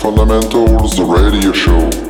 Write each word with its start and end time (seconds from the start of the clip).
Fundamentals, 0.00 0.96
the 0.96 1.04
radio 1.04 1.52
show. 1.52 2.09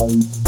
Thank 0.00 0.39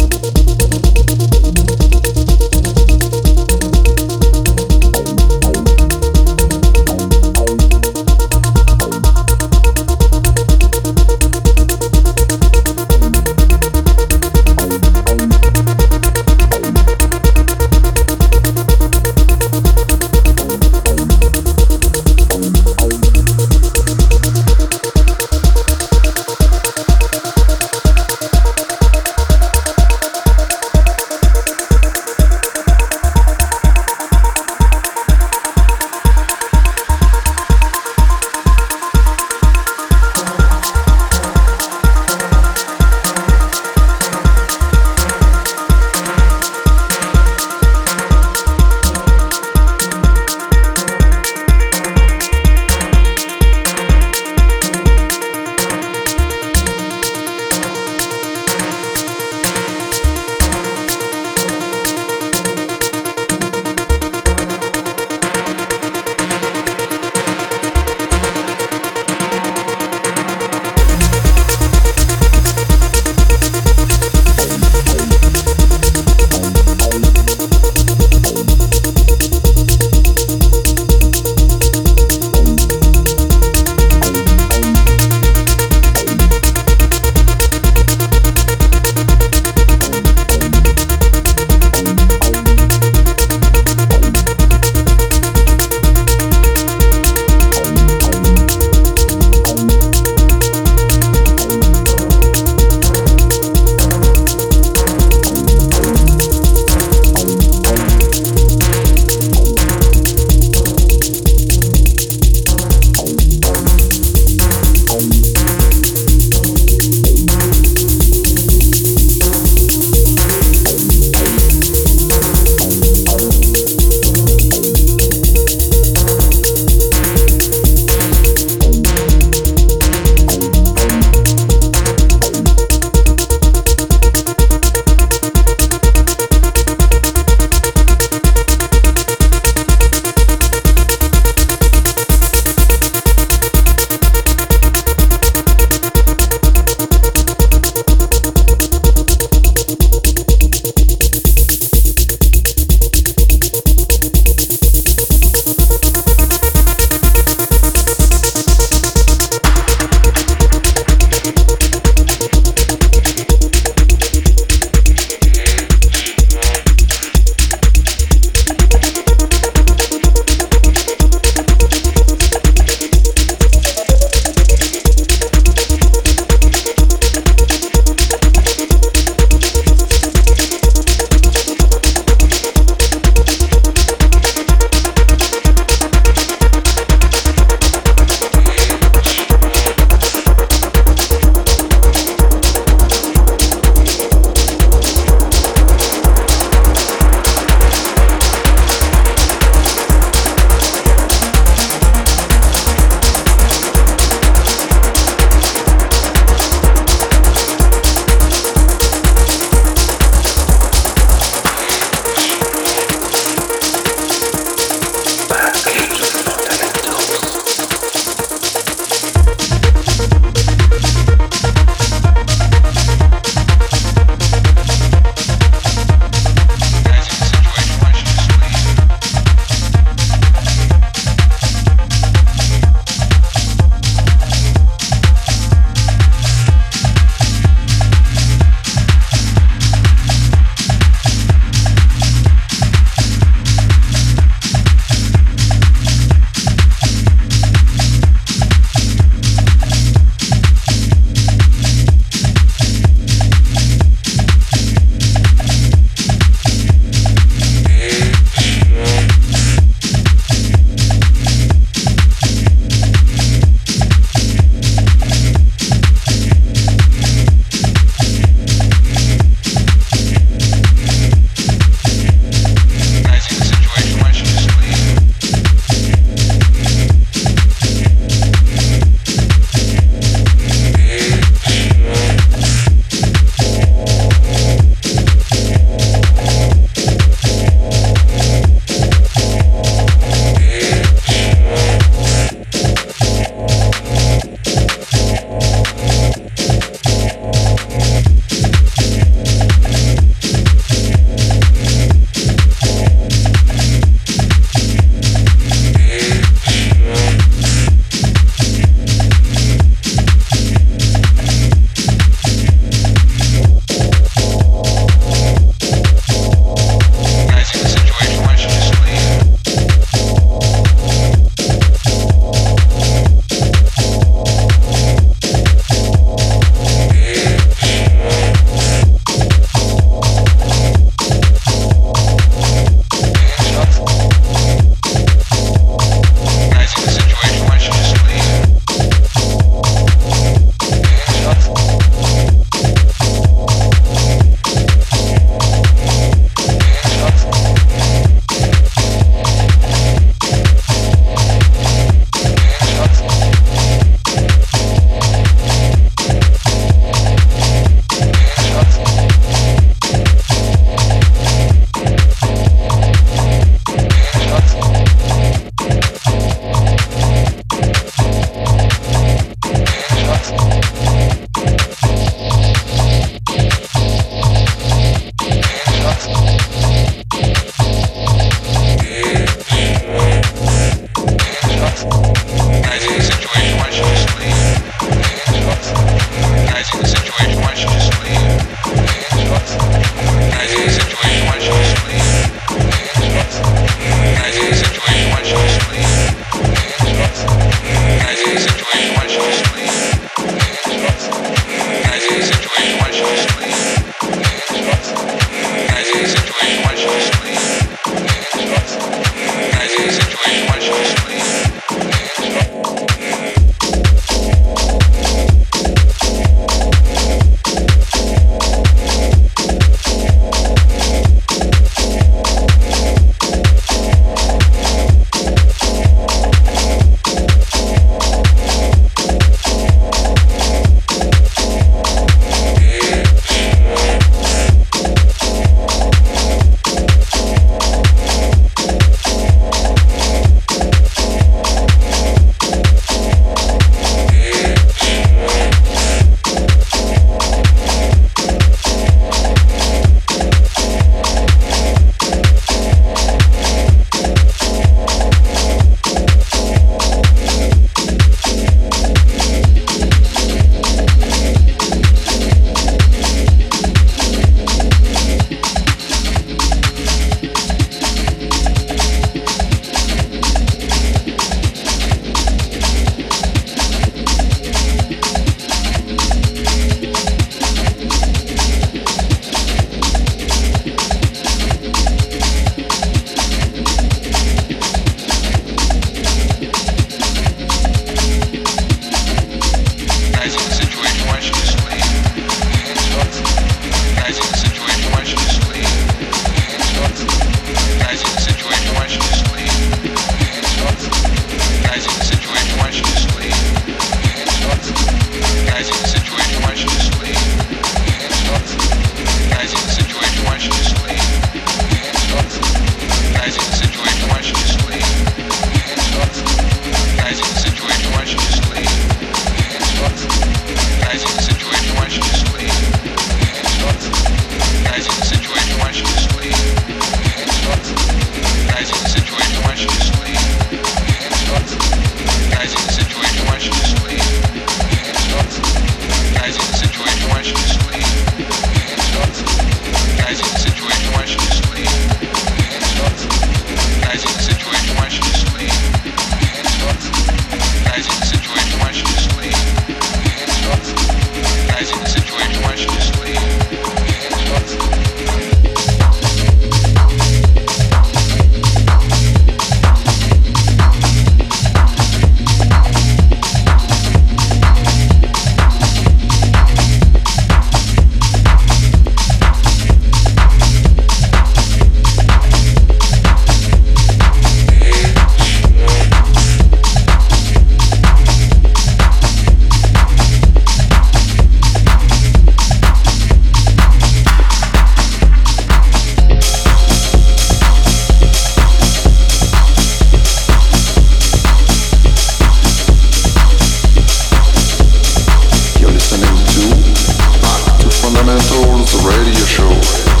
radio 598.83 599.25
show. 599.25 600.00